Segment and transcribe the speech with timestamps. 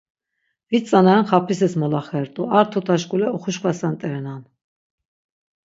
[0.71, 4.41] Vit tzanaren xapisis molaxert̆u, ar tuta şkule oxuşkvasent̆erenan.